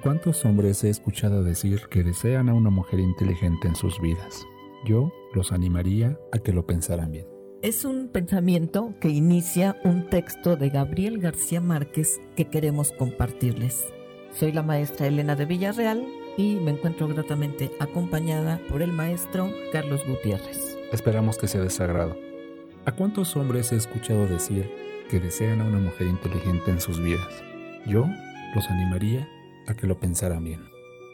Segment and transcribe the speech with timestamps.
[0.00, 4.46] cuántos hombres he escuchado decir que desean a una mujer inteligente en sus vidas?
[4.84, 7.26] Yo los animaría a que lo pensaran bien.
[7.62, 13.84] Es un pensamiento que inicia un texto de Gabriel García Márquez que queremos compartirles.
[14.32, 16.06] Soy la maestra Elena de Villarreal
[16.38, 20.78] y me encuentro gratamente acompañada por el maestro Carlos Gutiérrez.
[20.92, 22.16] Esperamos que sea de sagrado.
[22.86, 24.70] ¿A cuántos hombres he escuchado decir
[25.10, 27.42] que desean a una mujer inteligente en sus vidas?
[27.86, 28.06] Yo
[28.54, 29.28] los animaría
[29.74, 30.60] que lo pensaran bien.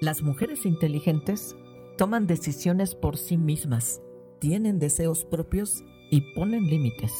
[0.00, 1.56] Las mujeres inteligentes
[1.96, 4.00] toman decisiones por sí mismas,
[4.38, 7.12] tienen deseos propios y ponen límites.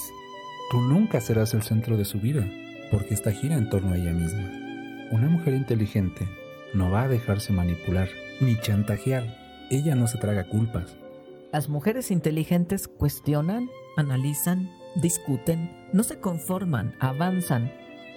[0.71, 2.47] Tú nunca serás el centro de su vida,
[2.91, 4.51] porque esta gira en torno a ella misma.
[5.13, 6.29] Una mujer inteligente
[6.75, 8.09] no va a dejarse manipular
[8.41, 9.25] ni chantajear.
[9.71, 10.97] Ella no se traga culpas.
[11.53, 17.73] Las mujeres inteligentes cuestionan, analizan, discuten, no se conforman, avanzan.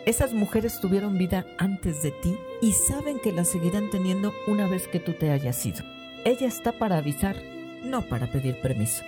[0.06, 4.88] Esas mujeres tuvieron vida antes de ti y saben que la seguirán teniendo una vez
[4.88, 5.84] que tú te hayas ido.
[6.26, 7.36] Ella está para avisar,
[7.84, 9.04] no para pedir permiso.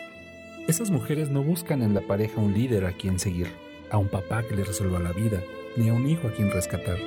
[0.67, 3.47] Esas mujeres no buscan en la pareja un líder a quien seguir,
[3.89, 5.41] a un papá que le resuelva la vida,
[5.75, 6.97] ni a un hijo a quien rescatar.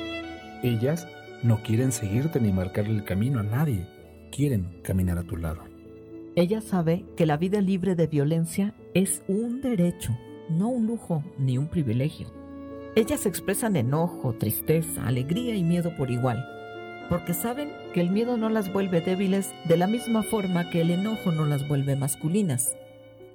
[0.62, 1.06] Ellas
[1.42, 3.86] no quieren seguirte ni marcarle el camino a nadie,
[4.32, 5.62] quieren caminar a tu lado.
[6.36, 10.18] Ella sabe que la vida libre de violencia es un derecho,
[10.50, 12.43] no un lujo ni un privilegio.
[12.96, 16.46] Ellas expresan enojo, tristeza, alegría y miedo por igual,
[17.08, 20.92] porque saben que el miedo no las vuelve débiles de la misma forma que el
[20.92, 22.76] enojo no las vuelve masculinas.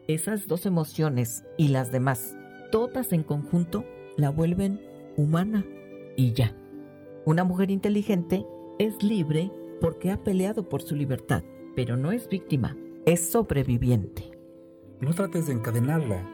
[0.07, 2.37] Esas dos emociones y las demás,
[2.71, 3.83] todas en conjunto,
[4.15, 4.79] la vuelven
[5.17, 5.65] humana
[6.15, 6.55] y ya.
[7.25, 8.45] Una mujer inteligente
[8.79, 9.51] es libre
[9.81, 11.43] porque ha peleado por su libertad,
[11.75, 14.31] pero no es víctima, es sobreviviente.
[15.01, 16.25] No trates de encadenarla,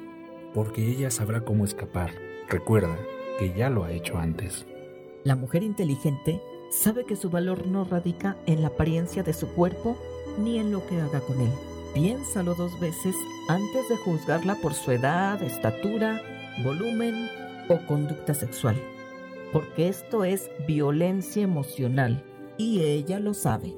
[0.54, 2.12] porque ella sabrá cómo escapar.
[2.48, 2.96] Recuerda
[3.40, 4.66] que ya lo ha hecho antes.
[5.24, 9.98] La mujer inteligente sabe que su valor no radica en la apariencia de su cuerpo
[10.38, 11.52] ni en lo que haga con él
[11.96, 13.16] piénsalo dos veces
[13.48, 16.22] antes de juzgarla por su edad, estatura,
[16.62, 17.30] volumen
[17.70, 18.76] o conducta sexual,
[19.54, 22.22] porque esto es violencia emocional
[22.58, 23.74] y ella lo sabe.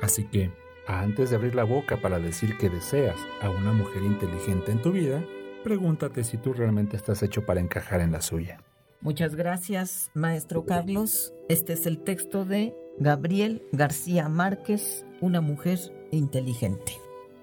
[0.00, 0.50] Así que,
[0.86, 4.90] antes de abrir la boca para decir que deseas a una mujer inteligente en tu
[4.90, 5.22] vida,
[5.62, 8.58] pregúntate si tú realmente estás hecho para encajar en la suya.
[9.04, 11.34] Muchas gracias, maestro Carlos.
[11.50, 15.78] Este es el texto de Gabriel García Márquez, una mujer
[16.10, 16.94] inteligente.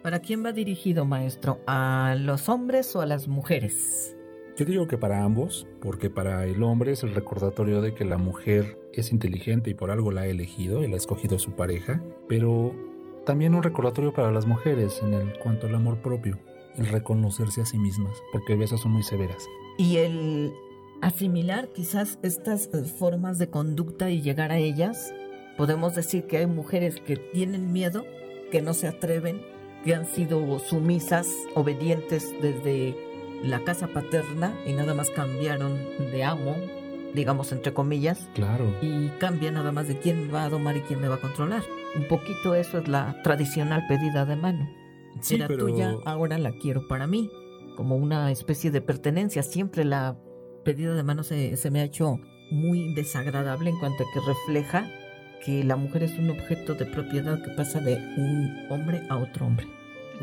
[0.01, 1.59] ¿Para quién va dirigido, maestro?
[1.67, 4.17] ¿A los hombres o a las mujeres?
[4.57, 8.17] Yo digo que para ambos, porque para el hombre es el recordatorio de que la
[8.17, 12.01] mujer es inteligente y por algo la ha elegido y la ha escogido su pareja,
[12.27, 12.73] pero
[13.23, 16.39] también un recordatorio para las mujeres en el cuanto al amor propio,
[16.75, 19.45] el reconocerse a sí mismas, porque a veces son muy severas.
[19.77, 20.51] Y el
[21.01, 25.13] asimilar quizás estas eh, formas de conducta y llegar a ellas,
[25.57, 28.05] podemos decir que hay mujeres que tienen miedo,
[28.51, 29.41] que no se atreven
[29.83, 32.95] que han sido sumisas, obedientes desde
[33.43, 35.75] la casa paterna y nada más cambiaron
[36.11, 36.55] de amo,
[37.15, 38.29] digamos entre comillas.
[38.35, 38.71] Claro.
[38.81, 41.63] Y cambia nada más de quién va a domar y quién me va a controlar.
[41.95, 44.69] Un poquito eso es la tradicional pedida de mano.
[45.19, 47.29] Sí, Era pero- tuya, ahora la quiero para mí.
[47.75, 49.41] Como una especie de pertenencia.
[49.41, 50.15] Siempre la
[50.63, 52.19] pedida de mano se, se me ha hecho
[52.51, 54.89] muy desagradable en cuanto a que refleja
[55.45, 59.47] que la mujer es un objeto de propiedad que pasa de un hombre a otro
[59.47, 59.67] hombre.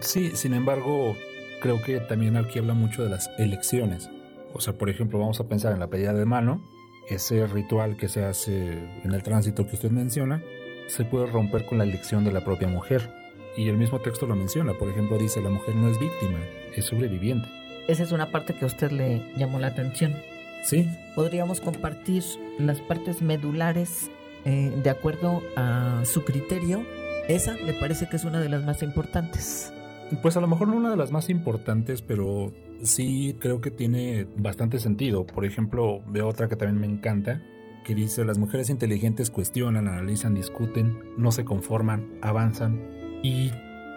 [0.00, 1.16] Sí, sin embargo,
[1.60, 4.08] creo que también aquí habla mucho de las elecciones.
[4.54, 6.62] O sea, por ejemplo, vamos a pensar en la pedida de mano,
[7.08, 10.42] ese ritual que se hace en el tránsito que usted menciona,
[10.86, 13.10] se puede romper con la elección de la propia mujer.
[13.56, 16.38] Y el mismo texto lo menciona, por ejemplo, dice, la mujer no es víctima,
[16.76, 17.48] es sobreviviente.
[17.88, 20.14] Esa es una parte que a usted le llamó la atención.
[20.62, 22.22] Sí, Podríamos compartir
[22.58, 24.10] las partes medulares
[24.44, 26.84] eh, de acuerdo a su criterio.
[27.28, 29.72] Esa le parece que es una de las más importantes.
[30.22, 32.52] Pues a lo mejor no una de las más importantes, pero
[32.82, 35.26] sí creo que tiene bastante sentido.
[35.26, 37.42] Por ejemplo, veo otra que también me encanta,
[37.84, 42.80] que dice, las mujeres inteligentes cuestionan, analizan, discuten, no se conforman, avanzan.
[43.22, 43.50] Y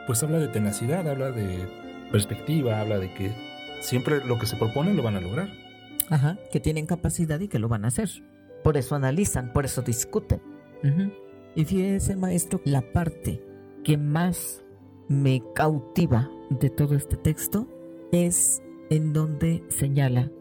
[0.07, 1.67] pues habla de tenacidad, habla de
[2.11, 3.50] perspectiva, habla de que
[3.81, 5.49] siempre lo que se propone lo van a lograr.
[6.09, 8.09] Ajá, que tienen capacidad y que lo van a hacer.
[8.63, 10.41] Por eso analizan, por eso discuten.
[10.83, 11.11] Ujú.
[11.55, 13.43] Y fíjese, maestro, la parte
[13.83, 14.63] que más
[15.09, 17.67] me cautiva de todo este texto
[18.11, 20.31] es en donde señala,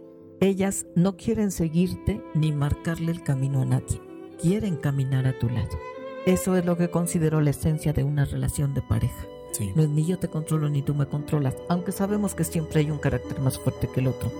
[0.40, 4.00] ellas no quieren seguirte ni marcarle el camino a nadie,
[4.40, 5.78] quieren caminar a tu lado.
[6.26, 9.26] Eso es lo que considero la esencia de una relación de pareja.
[9.52, 9.72] Sí.
[9.74, 12.98] No ni yo te controlo ni tú me controlas, aunque sabemos que siempre hay un
[12.98, 14.30] carácter más fuerte que el otro.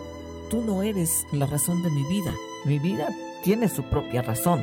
[0.51, 2.35] Tú no eres la razón de mi vida.
[2.65, 3.09] Mi vida
[3.45, 4.61] tiene su propia razón.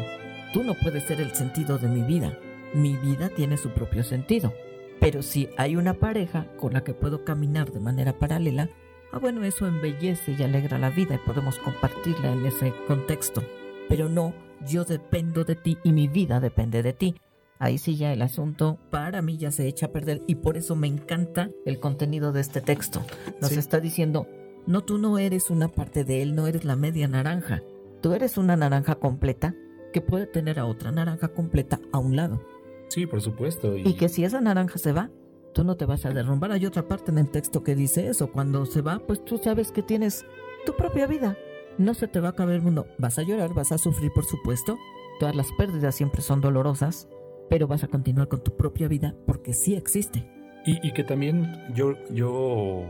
[0.53, 2.37] Tú no puedes ser el sentido de mi vida.
[2.73, 4.53] Mi vida tiene su propio sentido.
[4.99, 8.69] Pero si hay una pareja con la que puedo caminar de manera paralela,
[9.11, 13.43] ah bueno, eso embellece y alegra la vida y podemos compartirla en ese contexto.
[13.87, 14.33] Pero no,
[14.67, 17.15] yo dependo de ti y mi vida depende de ti.
[17.59, 20.75] Ahí sí ya el asunto para mí ya se echa a perder y por eso
[20.75, 23.01] me encanta el contenido de este texto.
[23.41, 24.27] Nos está diciendo,
[24.67, 27.63] no, tú no eres una parte de él, no eres la media naranja.
[28.01, 29.55] Tú eres una naranja completa
[29.91, 32.41] que puede tener a otra naranja completa a un lado.
[32.89, 33.75] Sí, por supuesto.
[33.75, 33.93] Y...
[33.95, 35.09] que si esa naranja se va,
[35.53, 36.51] tú no te vas a derrumbar.
[36.51, 38.31] Hay otra parte en el texto que dice eso.
[38.31, 40.25] Cuando se va, pues tú sabes que tienes
[40.65, 41.37] tu propia vida.
[41.77, 42.87] No se te va a acabar el mundo.
[42.97, 44.77] Vas a llorar, vas a sufrir, por supuesto.
[45.19, 47.07] Todas las pérdidas siempre son dolorosas,
[47.49, 50.25] pero vas a continuar con tu propia vida porque sí existe.
[50.65, 52.83] Y, que también yo, yo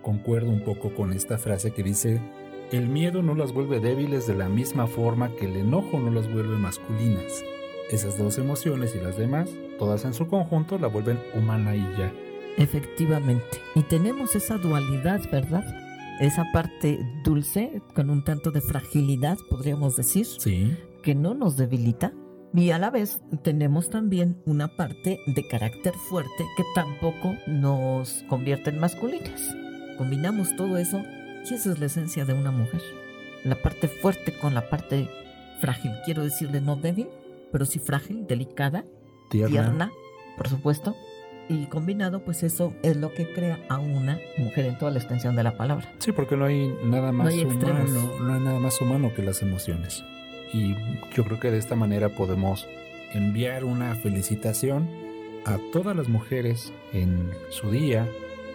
[0.00, 2.18] concuerdo un poco con esta frase que dice,
[2.72, 6.32] el miedo no las vuelve débiles de la misma forma que el enojo no las
[6.32, 7.44] vuelve masculinas.
[7.90, 12.10] Esas dos emociones y las demás, todas en su conjunto, la vuelven humana y ya.
[12.56, 13.58] Efectivamente.
[13.74, 15.64] Y tenemos esa dualidad, ¿verdad?
[16.20, 20.26] Esa parte dulce, con un tanto de fragilidad, podríamos decir.
[20.26, 20.76] Sí.
[21.02, 22.12] Que no nos debilita.
[22.52, 28.70] Y a la vez tenemos también una parte de carácter fuerte que tampoco nos convierte
[28.70, 29.54] en masculinas.
[29.96, 31.00] Combinamos todo eso
[31.48, 32.82] y esa es la esencia de una mujer.
[33.44, 35.08] La parte fuerte con la parte
[35.60, 35.92] frágil.
[36.04, 37.08] Quiero decirle no débil,
[37.52, 38.84] pero sí frágil, delicada,
[39.30, 39.90] tierna.
[40.36, 40.96] por supuesto.
[41.48, 45.34] Y combinado, pues eso es lo que crea a una mujer en toda la extensión
[45.34, 45.92] de la palabra.
[45.98, 50.04] Sí, porque no hay nada más humano, no hay nada más humano que las emociones.
[50.52, 50.74] Y
[51.14, 52.66] yo creo que de esta manera podemos
[53.12, 54.88] enviar una felicitación
[55.44, 58.08] a todas las mujeres en su día,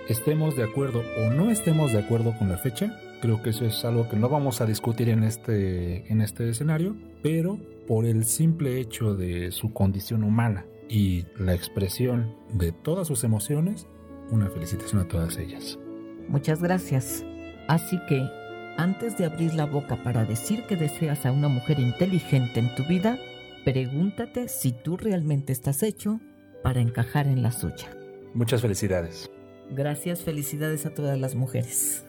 [0.07, 2.99] estemos de acuerdo o no estemos de acuerdo con la fecha.
[3.21, 6.95] Creo que eso es algo que no vamos a discutir en este, en este escenario,
[7.23, 7.57] pero
[7.87, 13.87] por el simple hecho de su condición humana y la expresión de todas sus emociones,
[14.31, 15.79] una felicitación a todas ellas.
[16.27, 17.23] Muchas gracias.
[17.67, 18.27] Así que,
[18.77, 22.83] antes de abrir la boca para decir que deseas a una mujer inteligente en tu
[22.85, 23.17] vida,
[23.63, 26.19] pregúntate si tú realmente estás hecho
[26.63, 27.89] para encajar en la suya.
[28.33, 29.29] Muchas felicidades.
[29.71, 32.05] Gracias, felicidades a todas las mujeres.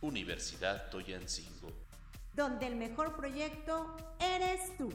[0.00, 1.72] Universidad Toyancingo.
[2.32, 4.90] Donde el mejor proyecto eres tú.